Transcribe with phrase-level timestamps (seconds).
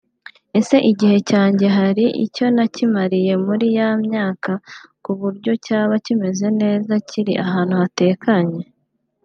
[0.59, 4.51] Ese igihugu cyanjye hari icyo nakimariye muri ya myaka
[5.03, 8.63] kuburyo cyaba kimeze neza kiri ahantu hatekanye